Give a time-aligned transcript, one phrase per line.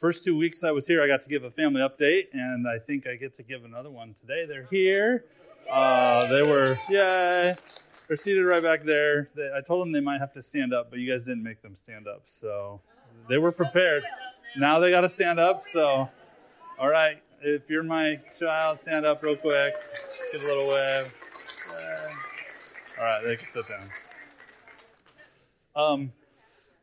[0.00, 2.78] First two weeks I was here, I got to give a family update, and I
[2.78, 4.44] think I get to give another one today.
[4.46, 5.24] They're here.
[5.70, 7.54] Uh, they were, yay.
[8.06, 9.28] They're seated right back there.
[9.34, 11.62] They, I told them they might have to stand up, but you guys didn't make
[11.62, 12.22] them stand up.
[12.26, 12.80] So
[13.28, 14.04] they were prepared.
[14.56, 15.64] Now they got to stand up.
[15.64, 16.08] So,
[16.78, 17.22] all right.
[17.40, 19.74] If you're my child, stand up real quick.
[20.32, 21.14] Give a little wave.
[22.98, 23.88] All right, they can sit down.
[25.74, 26.12] Um,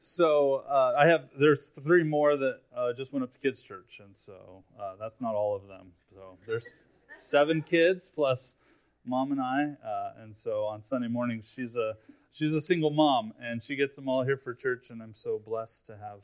[0.03, 4.01] so uh, I have there's three more that uh, just went up to kids church,
[4.03, 5.93] and so uh, that's not all of them.
[6.13, 6.83] So there's
[7.15, 8.57] seven kids plus
[9.05, 11.95] mom and I, uh, and so on Sunday mornings she's a
[12.33, 15.39] she's a single mom, and she gets them all here for church, and I'm so
[15.39, 16.19] blessed to have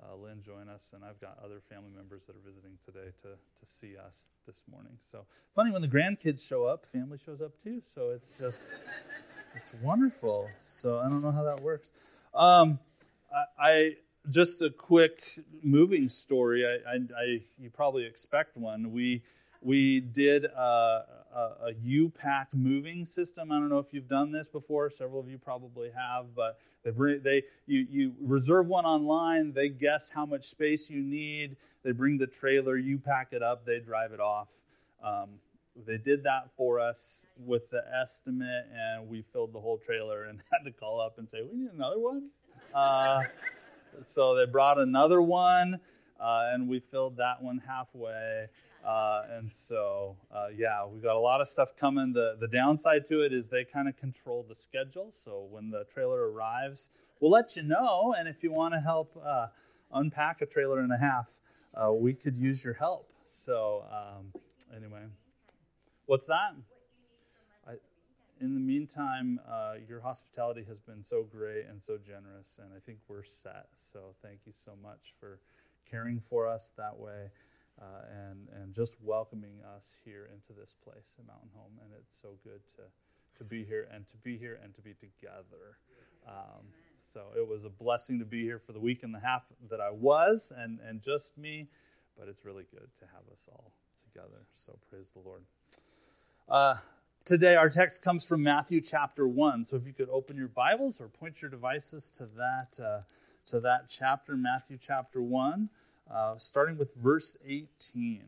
[0.00, 3.30] uh, Lynn join us, and I've got other family members that are visiting today to
[3.30, 4.92] to see us this morning.
[5.00, 7.82] So funny when the grandkids show up, family shows up too.
[7.82, 8.76] So it's just
[9.56, 10.50] it's wonderful.
[10.60, 11.92] So I don't know how that works.
[12.32, 12.78] Um,
[13.58, 13.96] I,
[14.30, 15.20] just a quick
[15.62, 16.64] moving story.
[16.66, 18.92] I, I, I, you probably expect one.
[18.92, 19.22] We
[19.60, 23.50] we did a, a, a U-Pack moving system.
[23.50, 24.90] I don't know if you've done this before.
[24.90, 29.52] Several of you probably have, but they bring they you you reserve one online.
[29.52, 31.56] They guess how much space you need.
[31.82, 32.76] They bring the trailer.
[32.76, 33.64] You pack it up.
[33.64, 34.52] They drive it off.
[35.02, 35.40] Um,
[35.86, 40.42] they did that for us with the estimate, and we filled the whole trailer and
[40.52, 42.30] had to call up and say, "We need another one."
[42.74, 43.22] Uh,
[44.02, 45.80] so they brought another one,
[46.18, 48.48] uh, and we filled that one halfway.
[48.84, 52.12] Uh, and so, uh, yeah, we got a lot of stuff coming.
[52.12, 55.10] The, the downside to it is they kind of control the schedule.
[55.12, 58.14] So when the trailer arrives, we'll let you know.
[58.18, 59.46] And if you want to help uh,
[59.92, 61.40] unpack a trailer and a half,
[61.74, 63.10] uh, we could use your help.
[63.24, 64.32] So, um,
[64.76, 65.04] anyway,
[66.06, 66.54] what's that?
[68.40, 72.80] In the meantime, uh, your hospitality has been so great and so generous, and I
[72.80, 73.68] think we're set.
[73.74, 75.38] So thank you so much for
[75.88, 77.30] caring for us that way
[77.80, 81.72] uh, and, and just welcoming us here into this place at Mountain Home.
[81.82, 82.82] And it's so good to,
[83.38, 85.78] to be here and to be here and to be together.
[86.26, 86.66] Um,
[86.98, 89.80] so it was a blessing to be here for the week and a half that
[89.80, 91.68] I was, and, and just me,
[92.18, 94.46] but it's really good to have us all together.
[94.52, 95.42] So praise the Lord.
[96.48, 96.76] Uh,
[97.24, 99.64] Today, our text comes from Matthew chapter 1.
[99.64, 103.00] So if you could open your Bibles or point your devices to that, uh,
[103.46, 105.70] to that chapter, Matthew chapter 1,
[106.10, 108.24] uh, starting with verse 18.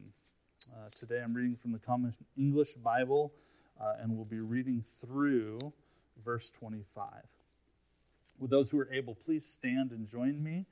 [0.73, 3.35] Uh, today, I'm reading from the Common English Bible,
[3.79, 5.59] uh, and we'll be reading through
[6.25, 7.07] verse 25.
[8.39, 10.65] Would those who are able please stand and join me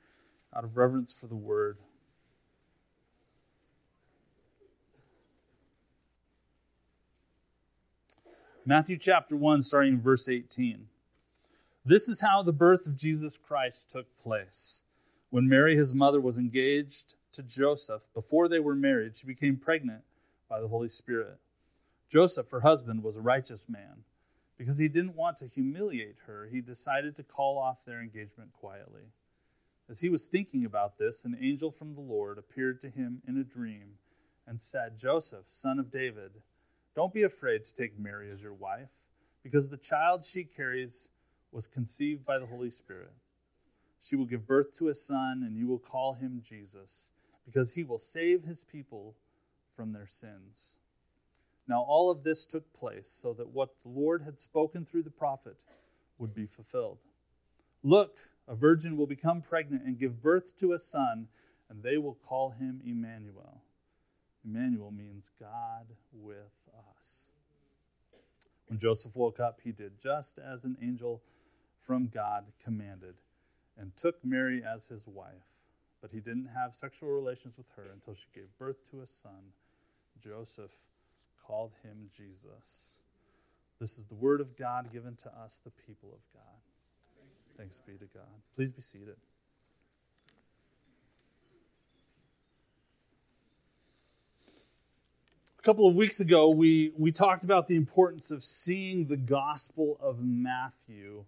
[0.57, 1.77] out of reverence for the word?
[8.67, 10.87] Matthew chapter 1, starting in verse 18.
[11.85, 14.85] This is how the birth of Jesus Christ took place.
[15.29, 20.03] When Mary, his mother, was engaged to Joseph, before they were married, she became pregnant
[20.49, 21.37] by the Holy Spirit.
[22.09, 24.05] Joseph, her husband, was a righteous man.
[24.57, 29.09] Because he didn't want to humiliate her, he decided to call off their engagement quietly.
[29.91, 33.37] As he was thinking about this, an angel from the Lord appeared to him in
[33.37, 33.99] a dream
[34.47, 36.31] and said, Joseph, son of David,
[36.95, 38.91] don't be afraid to take Mary as your wife,
[39.43, 41.11] because the child she carries
[41.53, 43.13] was conceived by the Holy Spirit.
[44.01, 47.11] She will give birth to a son, and you will call him Jesus,
[47.45, 49.15] because he will save his people
[49.75, 50.77] from their sins.
[51.67, 55.11] Now, all of this took place so that what the Lord had spoken through the
[55.11, 55.65] prophet
[56.19, 56.99] would be fulfilled.
[57.83, 58.17] Look,
[58.47, 61.29] a virgin will become pregnant and give birth to a son,
[61.69, 63.63] and they will call him Emmanuel.
[64.45, 67.33] Emmanuel means God with us.
[68.67, 71.23] When Joseph woke up, he did just as an angel
[71.79, 73.15] from God commanded
[73.79, 75.61] and took Mary as his wife.
[76.01, 79.53] But he didn't have sexual relations with her until she gave birth to a son.
[80.21, 80.85] Joseph
[81.47, 82.99] called him Jesus.
[83.81, 86.43] This is the word of God given to us, the people of God.
[87.57, 88.29] Thanks be to God.
[88.55, 89.17] Please be seated.
[95.65, 100.23] Couple of weeks ago, we, we talked about the importance of seeing the Gospel of
[100.23, 101.25] Matthew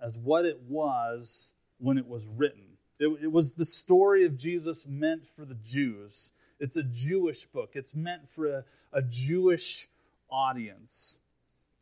[0.00, 2.62] as what it was when it was written.
[3.00, 6.32] It, it was the story of Jesus meant for the Jews.
[6.60, 9.88] It's a Jewish book, it's meant for a, a Jewish
[10.30, 11.18] audience.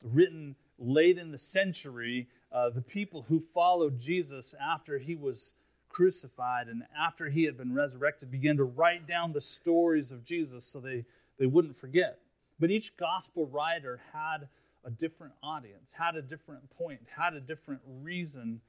[0.03, 5.53] Written late in the century, uh, the people who followed Jesus after he was
[5.91, 10.65] crucified and after he had been resurrected began to write down the stories of Jesus
[10.65, 11.05] so they
[11.43, 12.21] they wouldn't forget.
[12.61, 14.47] But each gospel writer had
[14.85, 18.61] a different audience, had a different point, had a different reason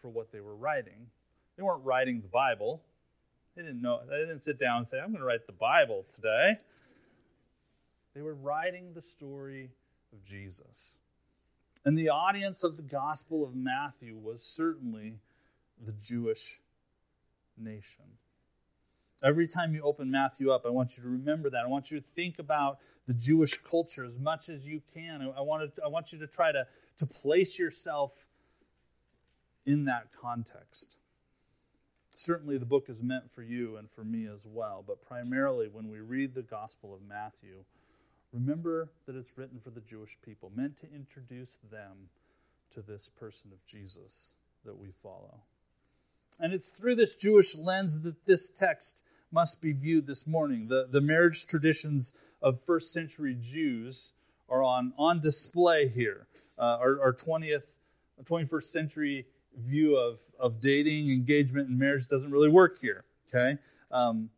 [0.00, 1.08] for what they were writing.
[1.58, 2.80] They weren't writing the Bible,
[3.54, 4.00] They didn't know.
[4.08, 6.54] They didn't sit down and say, "I'm going to write the Bible today."
[8.14, 9.72] They were writing the story
[10.10, 10.96] of Jesus.
[11.84, 15.20] And the audience of the Gospel of Matthew was certainly
[15.78, 16.62] the Jewish
[17.58, 18.16] nation.
[19.22, 21.64] Every time you open Matthew up, I want you to remember that.
[21.64, 25.32] I want you to think about the Jewish culture as much as you can.
[25.36, 26.66] I want, to, I want you to try to,
[26.96, 28.26] to place yourself
[29.64, 30.98] in that context.
[32.10, 35.88] Certainly, the book is meant for you and for me as well, but primarily when
[35.88, 37.64] we read the Gospel of Matthew,
[38.32, 42.08] remember that it's written for the Jewish people, meant to introduce them
[42.70, 44.34] to this person of Jesus
[44.64, 45.40] that we follow.
[46.40, 50.68] And it's through this Jewish lens that this text must be viewed this morning.
[50.68, 54.12] The, the marriage traditions of first century Jews
[54.48, 56.26] are on, on display here.
[56.58, 57.76] Uh, our, our 20th,
[58.22, 59.26] 21st century
[59.56, 63.04] view of, of dating, engagement, and marriage doesn't really work here.
[63.28, 63.58] Okay?
[63.90, 64.30] Um,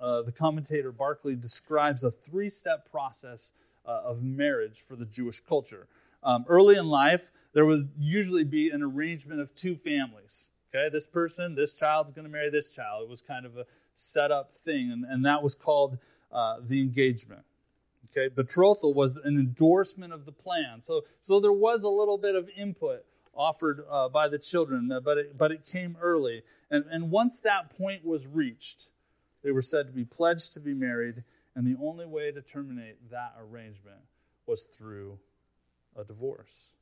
[0.00, 3.52] uh, the commentator Barclay describes a three step process
[3.86, 5.86] uh, of marriage for the Jewish culture.
[6.22, 10.48] Um, early in life, there would usually be an arrangement of two families.
[10.72, 13.02] Okay, this person, this child's going to marry this child.
[13.02, 15.98] It was kind of a set up thing, and, and that was called
[16.30, 17.42] uh, the engagement.
[18.10, 20.80] Okay, betrothal was an endorsement of the plan.
[20.80, 25.00] So, so there was a little bit of input offered uh, by the children, uh,
[25.00, 26.42] but it, but it came early.
[26.70, 28.90] And, and once that point was reached,
[29.42, 31.24] they were said to be pledged to be married,
[31.54, 34.02] and the only way to terminate that arrangement
[34.46, 35.18] was through
[35.96, 36.74] a divorce.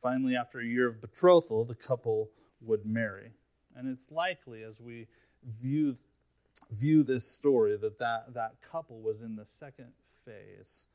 [0.00, 2.30] Finally, after a year of betrothal, the couple
[2.64, 3.32] would marry.
[3.74, 5.06] And it's likely, as we
[5.60, 5.96] view,
[6.70, 9.92] view this story, that, that that couple was in the second
[10.24, 10.88] phase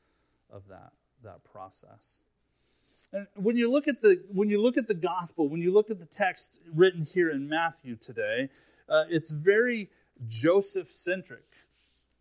[0.50, 0.92] of that,
[1.22, 2.22] that process.
[3.12, 5.88] And when you look at the when you look at the gospel, when you look
[5.88, 8.48] at the text written here in Matthew today,
[8.88, 9.88] uh, it's very
[10.26, 11.44] Joseph centric.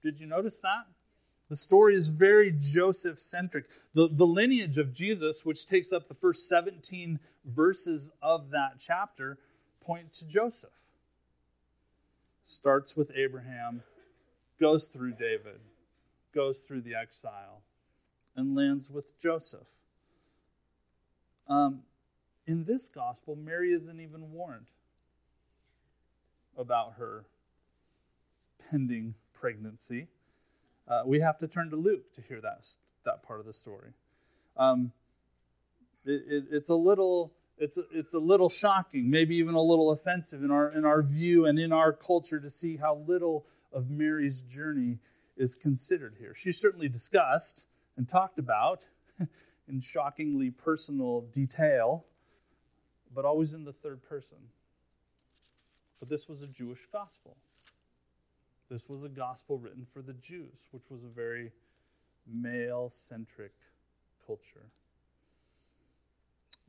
[0.03, 0.85] Did you notice that?
[1.49, 3.67] The story is very Joseph centric.
[3.93, 9.37] The, the lineage of Jesus, which takes up the first 17 verses of that chapter,
[9.79, 10.89] point to Joseph.
[12.43, 13.83] Starts with Abraham,
[14.59, 15.59] goes through David,
[16.33, 17.61] goes through the exile,
[18.35, 19.69] and lands with Joseph.
[21.47, 21.83] Um,
[22.45, 24.67] in this gospel, Mary isn't even warned
[26.57, 27.25] about her
[28.69, 30.07] pending pregnancy.
[30.87, 32.65] Uh, we have to turn to Luke to hear that,
[33.03, 33.91] that part of the story.
[34.55, 34.91] Um,
[36.05, 39.91] it, it, it's a little it's a, it's a little shocking, maybe even a little
[39.91, 43.89] offensive in our in our view and in our culture to see how little of
[43.89, 44.99] Mary's journey
[45.35, 46.33] is considered here.
[46.35, 48.89] She's certainly discussed and talked about
[49.67, 52.05] in shockingly personal detail,
[53.13, 54.37] but always in the third person.
[55.99, 57.37] But this was a Jewish gospel.
[58.69, 61.51] This was a gospel written for the Jews, which was a very
[62.25, 63.53] male centric
[64.25, 64.71] culture.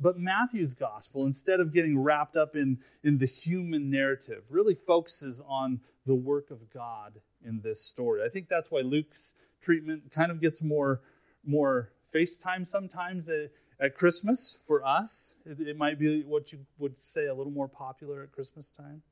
[0.01, 5.43] But Matthew's gospel, instead of getting wrapped up in, in the human narrative, really focuses
[5.49, 7.15] on the work of God
[7.45, 8.23] in this story.
[8.25, 11.01] I think that's why Luke's treatment kind of gets more,
[11.45, 15.35] more FaceTime sometimes at, at Christmas for us.
[15.45, 19.03] It, it might be what you would say a little more popular at Christmas time.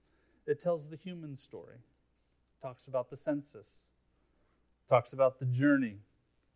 [0.47, 1.79] It tells the human story
[2.61, 3.83] talks about the census,
[4.89, 5.99] talks about the journey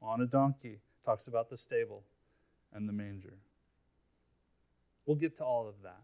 [0.03, 2.05] on a donkey, talks about the stable
[2.73, 3.35] and the manger.
[5.07, 6.03] We'll get to all of that.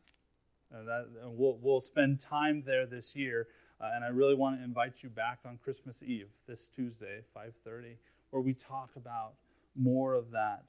[0.73, 3.47] And that and we'll, we'll spend time there this year.
[3.81, 7.97] Uh, and I really want to invite you back on Christmas Eve, this Tuesday, 5:30,
[8.31, 9.35] where we talk about
[9.77, 10.65] more of that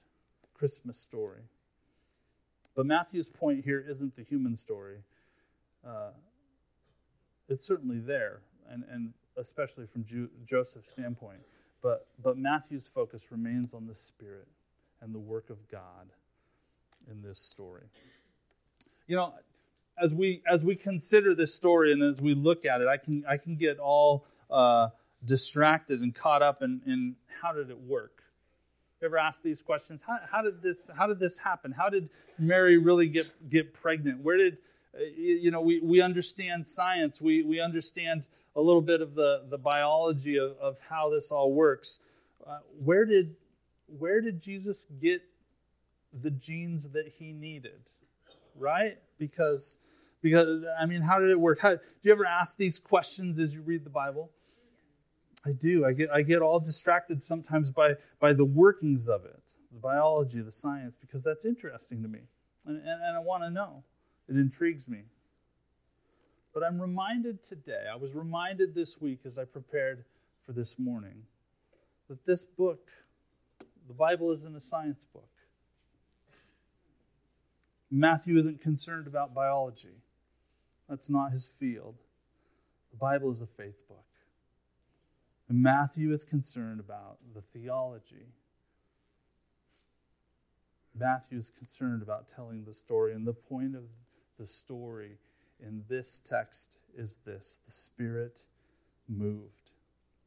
[0.54, 1.44] Christmas story.
[2.76, 5.00] But Matthew's point here isn't the human story.
[5.86, 6.12] Uh,
[7.50, 11.40] it's certainly there, and, and especially from Ju- Joseph's standpoint.
[11.82, 14.48] But, but Matthew's focus remains on the Spirit
[15.02, 16.10] and the work of God
[17.10, 17.84] in this story.
[19.08, 19.34] You know,
[19.98, 23.24] as we as we consider this story and as we look at it, I can
[23.28, 24.90] I can get all uh,
[25.26, 28.24] distracted and caught up in, in how did it work.
[29.02, 30.04] You ever ask these questions?
[30.04, 31.72] How, how did this how did this happen?
[31.72, 34.22] How did Mary really get get pregnant?
[34.22, 34.58] Where did
[34.96, 39.44] uh, you know we, we understand science we, we understand a little bit of the,
[39.48, 42.02] the biology of, of how this all works.
[42.46, 43.36] Uh, where did
[43.86, 45.22] where did Jesus get
[46.12, 47.80] the genes that he needed?
[48.56, 48.98] Right?
[49.20, 49.78] Because
[50.22, 51.60] because I mean, how did it work?
[51.60, 54.32] How, do you ever ask these questions as you read the Bible?
[55.46, 55.86] I do.
[55.86, 60.42] I get I get all distracted sometimes by by the workings of it, the biology,
[60.42, 62.22] the science, because that's interesting to me,
[62.66, 63.84] and, and, and I want to know.
[64.28, 65.04] It intrigues me.
[66.58, 70.06] But I'm reminded today, I was reminded this week as I prepared
[70.44, 71.26] for this morning,
[72.10, 72.90] that this book,
[73.88, 75.30] the Bible, isn't a science book.
[77.92, 80.02] Matthew isn't concerned about biology,
[80.90, 81.98] that's not his field.
[82.90, 84.08] The Bible is a faith book.
[85.48, 88.34] And Matthew is concerned about the theology.
[90.96, 93.14] Matthew is concerned about telling the story.
[93.14, 93.84] And the point of
[94.40, 95.20] the story
[95.60, 98.46] in this text is this the Spirit
[99.08, 99.72] moved.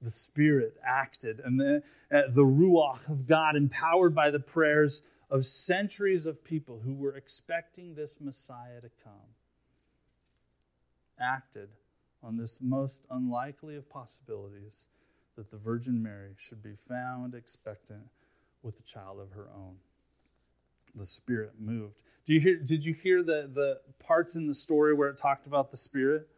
[0.02, 1.40] The Spirit acted.
[1.40, 6.80] And the, uh, the Ruach of God, empowered by the prayers of centuries of people
[6.80, 9.34] who were expecting this Messiah to come,
[11.20, 11.68] acted
[12.22, 14.88] on this most unlikely of possibilities
[15.36, 18.08] that the Virgin Mary should be found expectant
[18.62, 19.76] with a child of her own.
[20.94, 22.02] The Spirit moved.
[22.26, 25.46] Do you hear, did you hear the, the parts in the story where it talked
[25.46, 26.28] about the Spirit?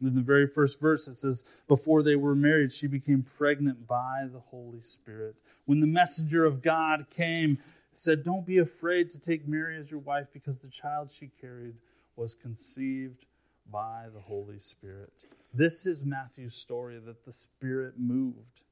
[0.00, 4.26] In the very first verse, it says, Before they were married, she became pregnant by
[4.32, 5.36] the Holy Spirit.
[5.64, 7.58] When the messenger of God came,
[7.92, 11.74] said, Don't be afraid to take Mary as your wife, because the child she carried
[12.14, 13.26] was conceived
[13.70, 15.12] by the Holy Spirit.
[15.52, 18.62] This is Matthew's story that the Spirit moved.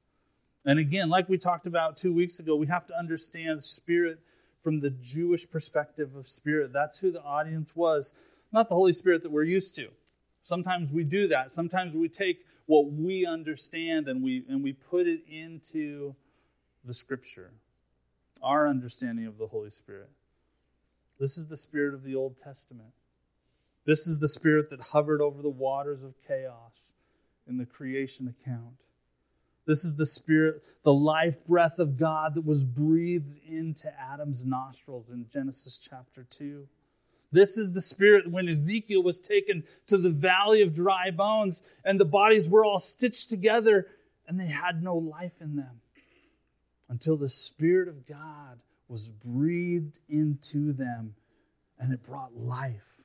[0.65, 4.19] And again, like we talked about two weeks ago, we have to understand Spirit
[4.61, 6.73] from the Jewish perspective of Spirit.
[6.73, 8.13] That's who the audience was,
[8.51, 9.89] not the Holy Spirit that we're used to.
[10.43, 11.51] Sometimes we do that.
[11.51, 16.15] Sometimes we take what we understand and we, and we put it into
[16.83, 17.51] the Scripture,
[18.41, 20.09] our understanding of the Holy Spirit.
[21.19, 22.93] This is the Spirit of the Old Testament.
[23.87, 26.91] This is the spirit that hovered over the waters of chaos
[27.47, 28.83] in the creation account.
[29.67, 35.11] This is the spirit, the life breath of God that was breathed into Adam's nostrils
[35.11, 36.67] in Genesis chapter 2.
[37.33, 41.99] This is the spirit when Ezekiel was taken to the valley of dry bones and
[41.99, 43.87] the bodies were all stitched together
[44.25, 45.81] and they had no life in them
[46.87, 51.15] until the spirit of God was breathed into them
[51.77, 53.01] and it brought life.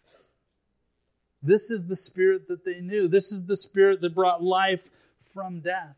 [1.42, 3.08] This is the spirit that they knew.
[3.08, 4.90] This is the spirit that brought life
[5.20, 5.96] from death.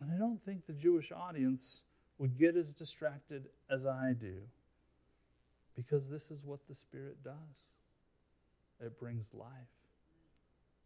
[0.00, 1.82] And I don't think the Jewish audience
[2.18, 4.42] would get as distracted as I do
[5.76, 7.34] because this is what the Spirit does
[8.82, 9.48] it brings life.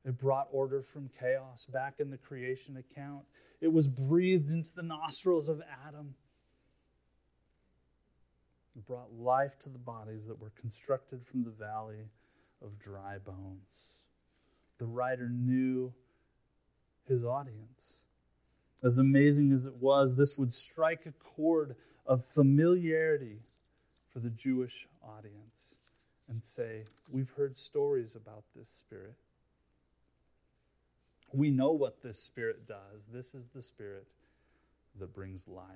[0.05, 3.23] It brought order from chaos back in the creation account.
[3.61, 6.17] It was breathed into the nostrils of Adam
[8.77, 12.09] It brought life to the bodies that were constructed from the valley
[12.61, 14.07] of dry bones.
[14.79, 15.95] The writer knew
[17.07, 18.07] his audience.
[18.83, 21.77] As amazing as it was, this would strike a chord
[22.07, 23.39] of familiarity
[24.13, 25.77] for the Jewish audience
[26.29, 29.15] and say, We've heard stories about this Spirit.
[31.33, 33.07] We know what this Spirit does.
[33.13, 34.07] This is the Spirit
[34.99, 35.67] that brings life.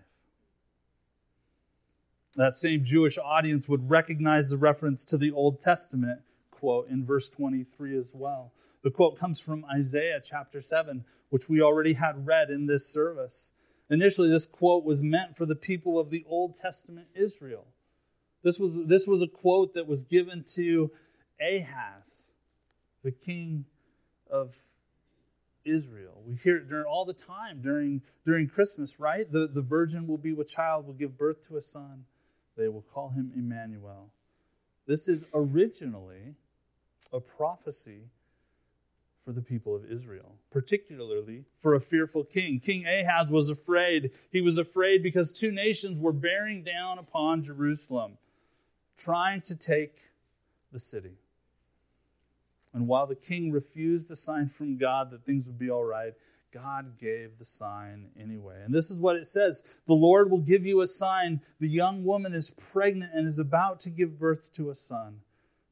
[2.37, 6.21] That same Jewish audience would recognize the reference to the Old Testament
[6.59, 8.53] quote in verse 23 as well.
[8.83, 13.53] The quote comes from Isaiah chapter 7, which we already had read in this service.
[13.91, 17.67] Initially, this quote was meant for the people of the Old Testament Israel.
[18.43, 20.91] This was, this was a quote that was given to
[21.41, 22.35] Ahaz,
[23.03, 23.65] the king
[24.31, 24.57] of
[25.65, 26.23] Israel.
[26.27, 29.31] We hear it during all the time during, during Christmas, right?
[29.31, 32.05] The, the virgin will be with child, will give birth to a son
[32.59, 34.11] they will call him Emmanuel.
[34.87, 36.35] This is originally
[37.13, 38.11] a prophecy
[39.25, 42.59] for the people of Israel, particularly for a fearful king.
[42.61, 44.11] King Ahaz was afraid.
[44.31, 48.19] He was afraid because two nations were bearing down upon Jerusalem,
[48.97, 49.97] trying to take
[50.73, 51.19] the city.
[52.73, 56.15] And while the king refused a sign from God that things would be all right,
[56.53, 58.63] God gave the sign anyway.
[58.65, 61.41] And this is what it says The Lord will give you a sign.
[61.61, 65.21] The young woman is pregnant and is about to give birth to a son,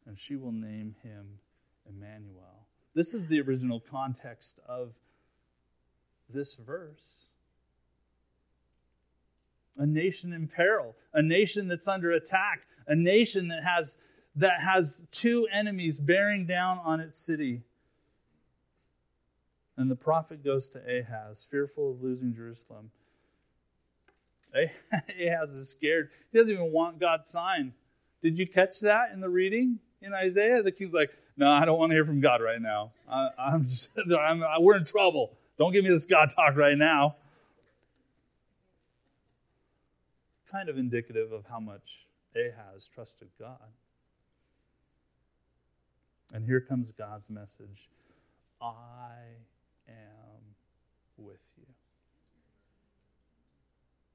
[0.06, 1.40] and she will name him
[1.88, 2.66] Emmanuel.
[2.94, 4.94] This is the original context of
[6.28, 7.26] this verse.
[9.76, 13.98] A nation in peril, a nation that's under attack, a nation that has,
[14.34, 17.62] that has two enemies bearing down on its city
[19.76, 22.90] and the prophet goes to Ahaz, fearful of losing Jerusalem.
[24.54, 26.10] Ahaz is scared.
[26.32, 27.74] He doesn't even want God's sign.
[28.22, 30.62] Did you catch that in the reading in Isaiah?
[30.62, 32.92] The king's like, no, I don't want to hear from God right now.
[33.08, 35.36] I, am just, I'm, we're in trouble.
[35.58, 37.16] Don't give me this God talk right now.
[40.50, 43.58] Kind of indicative of how much Ahaz trusted God.
[46.32, 47.88] And here comes God's message
[48.60, 49.14] I
[49.88, 50.54] am
[51.16, 51.66] with you.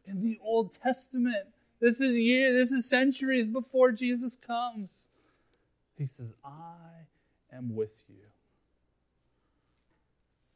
[0.06, 1.48] In the Old Testament,
[1.80, 5.08] this is year, this is centuries before Jesus comes.
[6.02, 7.06] He says, I
[7.56, 8.26] am with you.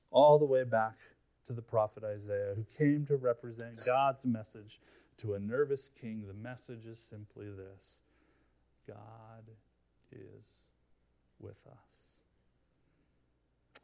[0.10, 0.96] All the way back
[1.44, 4.80] to the prophet Isaiah, who came to represent God's message
[5.18, 6.24] to a nervous king.
[6.26, 8.02] The message is simply this
[8.88, 9.44] God
[10.12, 10.46] is
[11.40, 12.22] with us.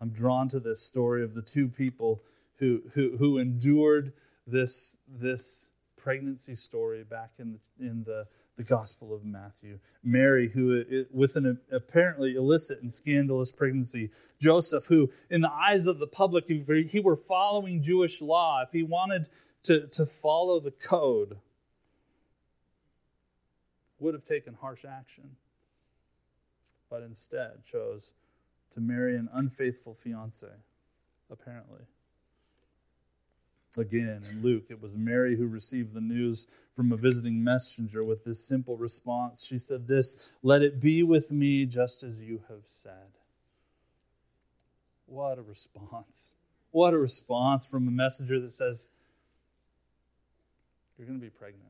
[0.01, 2.23] I'm drawn to this story of the two people
[2.57, 4.13] who, who, who endured
[4.47, 9.79] this, this pregnancy story back in the, in the, the Gospel of Matthew.
[10.03, 14.11] Mary, who with an apparently illicit and scandalous pregnancy.
[14.39, 18.71] Joseph, who, in the eyes of the public, if he were following Jewish law, if
[18.71, 19.29] he wanted
[19.63, 21.37] to, to follow the code,
[23.99, 25.35] would have taken harsh action,
[26.89, 28.13] but instead chose
[28.71, 30.47] to marry an unfaithful fiance,
[31.29, 31.81] apparently.
[33.77, 38.25] Again, in Luke, it was Mary who received the news from a visiting messenger with
[38.25, 39.45] this simple response.
[39.45, 43.17] She said, This, let it be with me just as you have said.
[45.05, 46.33] What a response.
[46.71, 48.89] What a response from a messenger that says,
[50.97, 51.67] You're going to be pregnant.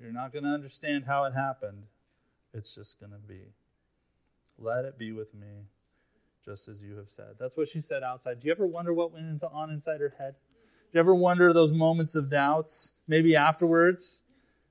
[0.00, 1.84] You're not going to understand how it happened.
[2.54, 3.52] It's just going to be.
[4.58, 5.66] Let it be with me,
[6.44, 7.34] just as you have said.
[7.38, 8.40] That's what she said outside.
[8.40, 10.34] Do you ever wonder what went on inside her head?
[10.90, 12.98] Do you ever wonder those moments of doubts?
[13.06, 14.20] Maybe afterwards?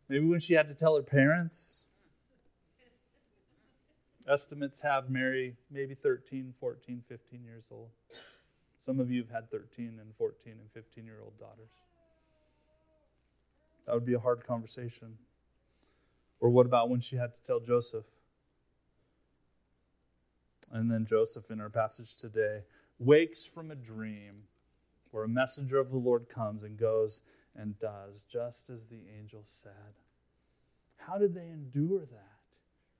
[0.08, 1.86] Maybe when she had to tell her parents?
[4.28, 7.90] Estimates have Mary maybe 13, 14, 15 years old.
[8.80, 11.70] Some of you have had 13 and 14 and 15 year old daughters.
[13.86, 15.18] That would be a hard conversation.
[16.40, 18.06] Or what about when she had to tell Joseph?
[20.72, 22.62] And then Joseph, in our passage today,
[23.00, 24.44] wakes from a dream
[25.12, 27.24] where a messenger of the Lord comes and goes
[27.56, 29.72] and does just as the angel said.
[30.98, 32.26] How did they endure that?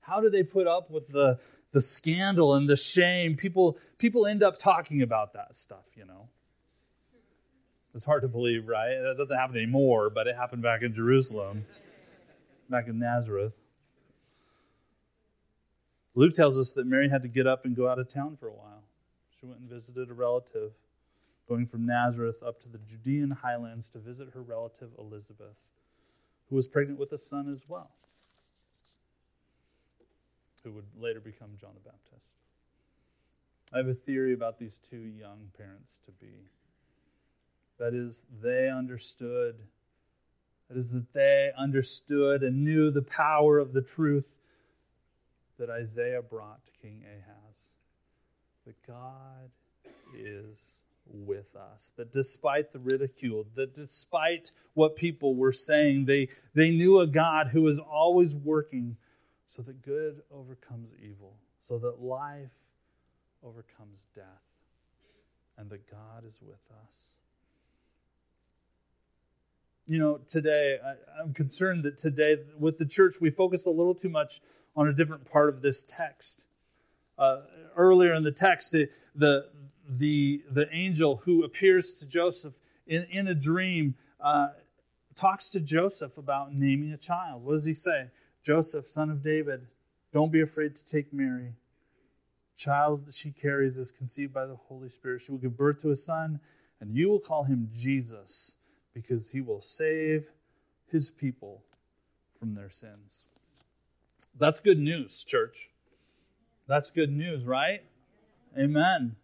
[0.00, 1.38] How did they put up with the,
[1.72, 3.36] the scandal and the shame?
[3.36, 6.28] People, people end up talking about that stuff, you know.
[7.94, 8.96] It's hard to believe, right?
[9.02, 11.66] That doesn't happen anymore, but it happened back in Jerusalem,
[12.68, 13.59] back in Nazareth.
[16.14, 18.48] Luke tells us that Mary had to get up and go out of town for
[18.48, 18.82] a while.
[19.38, 20.72] She went and visited a relative,
[21.48, 25.70] going from Nazareth up to the Judean highlands to visit her relative Elizabeth,
[26.48, 27.90] who was pregnant with a son as well,
[30.64, 32.36] who would later become John the Baptist.
[33.72, 36.50] I have a theory about these two young parents to be
[37.80, 39.56] that is, they understood.
[40.68, 44.38] That is, that they understood and knew the power of the truth
[45.60, 47.68] that Isaiah brought to King Ahaz.
[48.66, 49.50] That God
[50.16, 51.92] is with us.
[51.96, 57.48] That despite the ridicule, that despite what people were saying, they, they knew a God
[57.48, 58.96] who was always working
[59.46, 62.54] so that good overcomes evil, so that life
[63.42, 64.24] overcomes death,
[65.58, 67.19] and that God is with us
[69.90, 73.96] you know, today, I, am concerned that today, with the church, we focus a little
[73.96, 74.40] too much
[74.76, 76.44] on a different part of this text.
[77.18, 77.40] Uh,
[77.74, 78.70] earlier in the text,
[79.16, 79.48] the,
[79.88, 82.54] the, the angel who appears to Joseph
[82.86, 84.50] in, in a dream uh,
[85.16, 87.44] talks to Joseph about naming a child.
[87.44, 88.10] What does he say?
[88.44, 89.66] Joseph, son of David,
[90.12, 91.54] don't be afraid to take Mary.
[92.56, 95.22] child that she carries is conceived by the Holy Spirit.
[95.22, 96.38] She will give birth to a son,
[96.80, 98.56] and you will call him Jesus
[99.02, 100.30] because he will save
[100.86, 101.62] his people
[102.38, 103.26] from their sins.
[104.38, 105.70] That's good news, church.
[106.66, 107.82] That's good news, right?
[108.58, 109.16] Amen.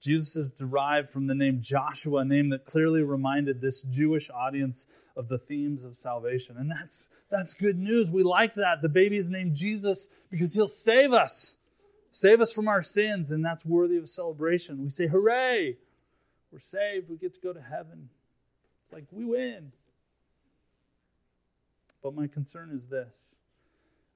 [0.00, 4.86] Jesus is derived from the name Joshua, a name that clearly reminded this Jewish audience
[5.16, 6.56] of the themes of salvation.
[6.58, 8.10] And that's, that's good news.
[8.10, 8.80] We like that.
[8.80, 11.58] The baby is named Jesus because he'll save us,
[12.10, 14.82] save us from our sins, and that's worthy of celebration.
[14.82, 15.76] We say, Hooray!
[16.52, 17.08] We're saved.
[17.08, 18.10] We get to go to heaven.
[18.80, 19.72] It's like we win.
[22.02, 23.40] But my concern is this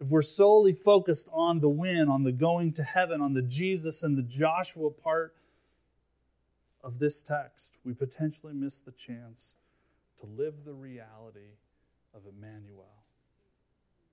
[0.01, 4.03] if we're solely focused on the win, on the going to heaven, on the Jesus
[4.03, 5.35] and the Joshua part
[6.83, 9.57] of this text, we potentially miss the chance
[10.19, 11.57] to live the reality
[12.15, 13.05] of Emmanuel.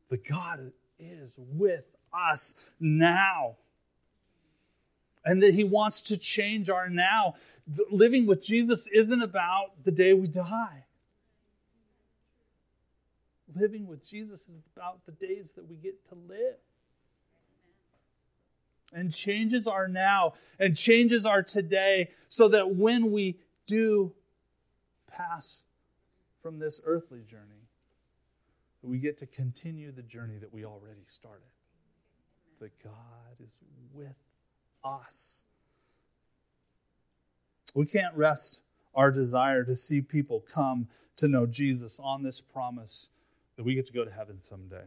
[0.07, 3.55] The God is with us now
[5.23, 7.35] and that he wants to change our now.
[7.89, 10.85] Living with Jesus isn't about the day we die.
[13.53, 16.55] living with Jesus is about the days that we get to live.
[18.93, 24.13] And changes our now and changes our today so that when we do
[25.07, 25.63] pass
[26.41, 27.67] from this earthly journey,
[28.81, 31.47] we get to continue the journey that we already started.
[32.59, 32.93] That God
[33.41, 33.55] is
[33.93, 34.15] with
[34.83, 35.45] us.
[37.73, 38.63] We can't rest
[38.93, 43.07] our desire to see people come to know Jesus on this promise
[43.55, 44.85] that we get to go to heaven someday.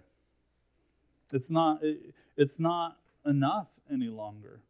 [1.33, 1.81] It's not,
[2.37, 4.61] it's not enough any longer.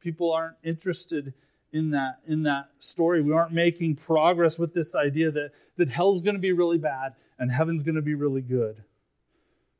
[0.00, 1.34] People aren't interested
[1.72, 3.20] in that, in that story.
[3.20, 7.14] We aren't making progress with this idea that, that hell's going to be really bad
[7.38, 8.82] and heaven's going to be really good.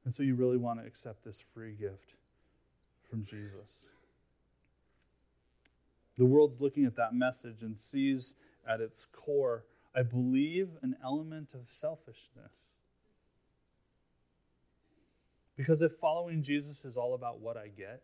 [0.05, 2.15] And so you really want to accept this free gift
[3.09, 3.91] from Jesus.
[6.17, 11.55] The world's looking at that message and sees at its core, I believe, an element
[11.55, 12.75] of selfishness.
[15.57, 18.03] Because if following Jesus is all about what I get,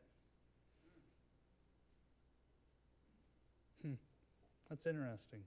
[3.83, 3.95] hmm,
[4.69, 5.40] that's interesting.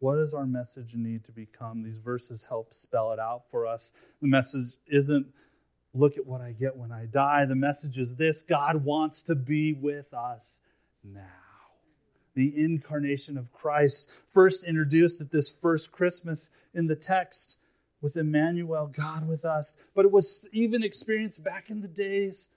[0.00, 1.82] What does our message need to become?
[1.82, 3.92] These verses help spell it out for us.
[4.20, 5.26] The message isn't
[5.92, 7.44] look at what I get when I die.
[7.44, 10.60] The message is this God wants to be with us
[11.02, 11.22] now.
[12.34, 17.58] The incarnation of Christ, first introduced at this first Christmas in the text
[18.00, 22.48] with Emmanuel, God with us, but it was even experienced back in the days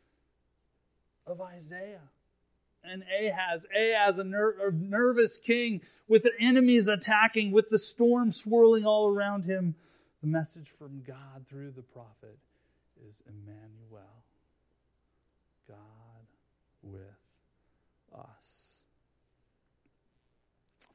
[1.26, 2.10] of Isaiah
[2.84, 3.66] and Ahaz.
[3.76, 9.10] Ahaz, a, ner- a nervous king with the enemies attacking, with the storm swirling all
[9.10, 9.76] around him.
[10.22, 12.38] The message from God through the prophet
[13.08, 14.24] is Emmanuel,
[15.68, 15.78] God
[16.84, 17.21] with
[18.14, 18.86] us.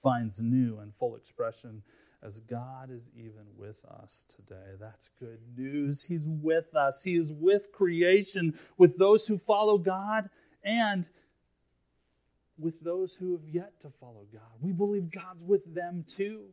[0.02, 1.82] Finds new and full expression
[2.22, 4.76] as God is even with us today.
[4.78, 6.04] That's good news.
[6.04, 10.28] He's with us, He is with creation, with those who follow God,
[10.62, 11.08] and
[12.58, 14.42] with those who have yet to follow God.
[14.60, 16.50] We believe God's with them too.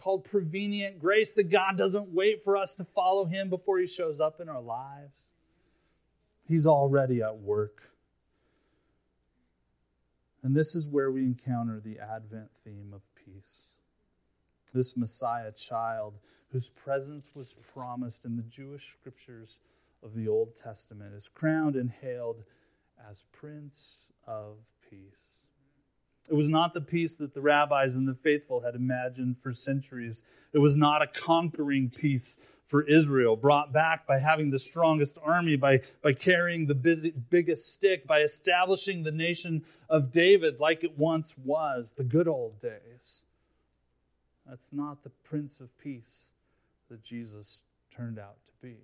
[0.00, 4.20] Called prevenient grace, that God doesn't wait for us to follow Him before He shows
[4.20, 5.30] up in our lives.
[6.46, 7.82] He's already at work.
[10.42, 13.74] And this is where we encounter the Advent theme of peace.
[14.72, 16.18] This Messiah child,
[16.50, 19.58] whose presence was promised in the Jewish scriptures
[20.02, 22.44] of the Old Testament, is crowned and hailed
[23.08, 25.38] as Prince of peace.
[26.30, 30.24] It was not the peace that the rabbis and the faithful had imagined for centuries.
[30.52, 35.56] It was not a conquering peace for Israel, brought back by having the strongest army,
[35.56, 40.96] by, by carrying the busy, biggest stick, by establishing the nation of David like it
[40.96, 43.22] once was, the good old days.
[44.46, 46.30] That's not the Prince of Peace
[46.90, 48.76] that Jesus turned out to be.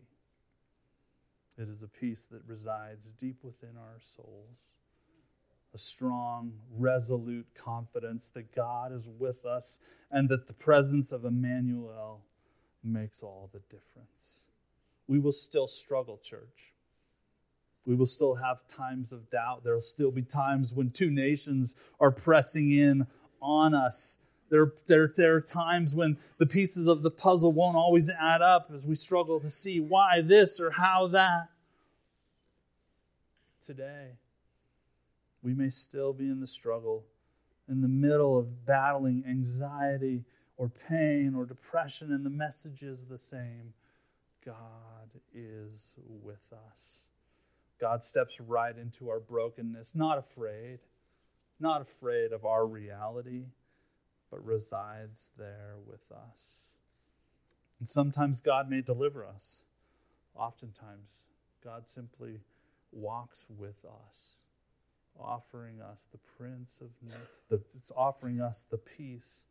[1.57, 4.73] It is a peace that resides deep within our souls
[5.75, 12.23] a strong, resolute confidence that God is with us and that the presence of Emmanuel
[12.85, 14.51] makes all the difference.
[15.07, 16.75] We will still struggle, church.
[17.87, 19.65] We will still have times of doubt.
[19.65, 23.07] There will still be times when two nations are pressing in
[23.43, 24.19] on us.
[24.51, 28.71] There, there, there are times when the pieces of the puzzle won't always add up
[28.73, 31.49] as we struggle to see why this or how that.
[33.67, 34.13] Today,
[35.43, 37.05] we may still be in the struggle,
[37.69, 40.25] in the middle of battling anxiety
[40.57, 43.75] or pain or depression, and the message is the same
[44.45, 47.09] God is with us.
[47.81, 50.79] God steps right into our brokenness, not afraid,
[51.59, 53.47] not afraid of our reality,
[54.31, 56.77] but resides there with us.
[57.81, 59.65] And sometimes God may deliver us.
[60.37, 61.25] Oftentimes,
[61.63, 62.41] God simply
[62.93, 64.35] walks with us
[65.19, 66.91] offering us the Prince of
[67.49, 69.47] the, it's offering us the peace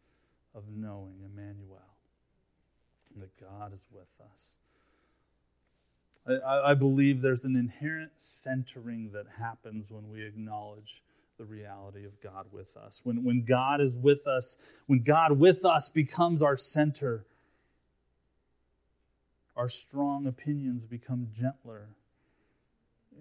[0.55, 1.97] of knowing Emmanuel,
[3.17, 4.57] that God is with us.
[6.27, 11.03] I, I believe there's an inherent centering that happens when we acknowledge
[11.37, 13.01] the reality of God with us.
[13.03, 17.25] When, when God is with us, when God with us becomes our center,
[19.55, 21.89] our strong opinions become gentler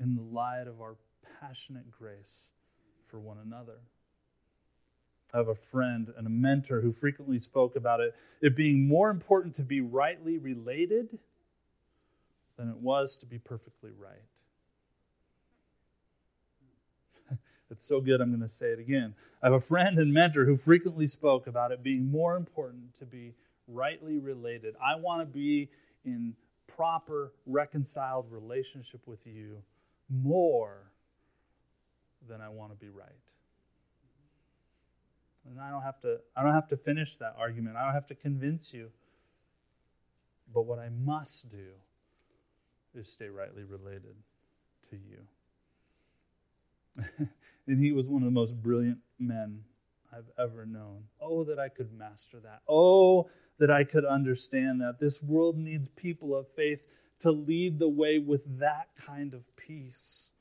[0.00, 0.96] in the light of our
[1.40, 2.52] passionate grace
[3.04, 3.78] for one another.
[5.32, 9.10] I have a friend and a mentor who frequently spoke about it, it being more
[9.10, 11.18] important to be rightly related
[12.56, 14.18] than it was to be perfectly right.
[17.70, 19.14] it's so good, I'm going to say it again.
[19.42, 23.06] I have a friend and mentor who frequently spoke about it being more important to
[23.06, 23.34] be
[23.66, 24.74] rightly related.
[24.84, 25.70] I want to be
[26.04, 26.34] in
[26.66, 29.62] proper, reconciled relationship with you
[30.10, 30.90] more
[32.28, 33.08] than I want to be right.
[35.48, 37.76] And I don't have to I don't have to finish that argument.
[37.76, 38.90] I don't have to convince you.
[40.52, 41.72] But what I must do
[42.94, 44.16] is stay rightly related
[44.90, 45.18] to you.
[47.66, 49.64] and he was one of the most brilliant men
[50.12, 51.04] I've ever known.
[51.20, 52.60] Oh, that I could master that.
[52.68, 55.00] Oh, that I could understand that.
[55.00, 56.84] This world needs people of faith
[57.20, 60.31] to lead the way with that kind of peace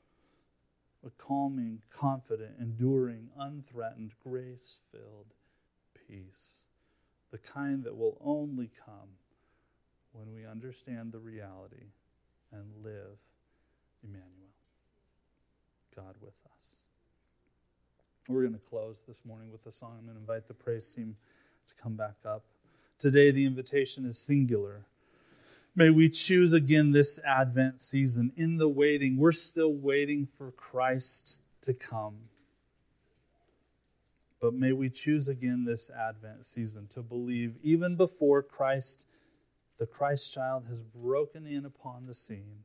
[1.04, 5.34] a calming, confident, enduring, unthreatened, grace filled
[6.08, 6.64] peace.
[7.30, 9.16] The kind that will only come
[10.12, 11.86] when we understand the reality
[12.52, 13.18] and live
[14.04, 14.52] Emmanuel,
[15.96, 16.84] God with us.
[18.28, 19.96] We're going to close this morning with a song.
[19.98, 21.16] I'm going to invite the praise team
[21.66, 22.44] to come back up.
[22.98, 24.86] Today, the invitation is singular.
[25.74, 28.32] May we choose again this Advent season.
[28.36, 32.28] In the waiting, we're still waiting for Christ to come.
[34.38, 39.08] But may we choose again this Advent season to believe, even before Christ,
[39.78, 42.64] the Christ child, has broken in upon the scene,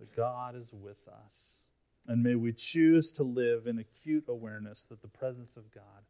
[0.00, 1.62] that God is with us.
[2.08, 6.06] And may we choose to live in acute awareness that the presence of God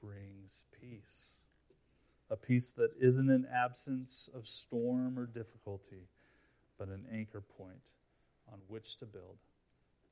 [0.00, 1.35] brings peace
[2.30, 6.08] a peace that isn't an absence of storm or difficulty,
[6.78, 7.90] but an anchor point
[8.52, 9.36] on which to build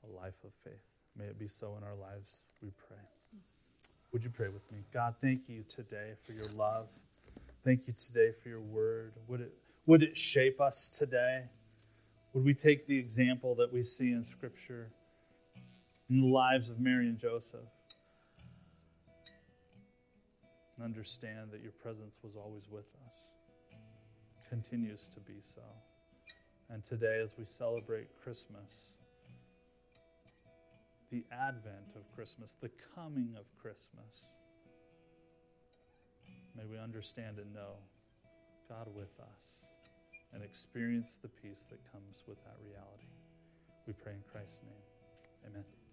[0.04, 0.82] a life of faith.
[1.16, 2.96] May it be so in our lives, we pray.
[4.12, 4.78] Would you pray with me?
[4.92, 6.88] God, thank you today for your love.
[7.64, 9.12] Thank you today for your word.
[9.28, 9.52] Would it,
[9.86, 11.44] would it shape us today?
[12.32, 14.90] Would we take the example that we see in Scripture
[16.10, 17.60] in the lives of Mary and Joseph?
[20.76, 23.14] And understand that your presence was always with us,
[24.48, 25.62] continues to be so.
[26.70, 28.96] And today, as we celebrate Christmas,
[31.10, 34.30] the advent of Christmas, the coming of Christmas,
[36.56, 37.76] may we understand and know
[38.68, 39.66] God with us
[40.32, 43.12] and experience the peace that comes with that reality.
[43.86, 45.52] We pray in Christ's name.
[45.52, 45.83] Amen.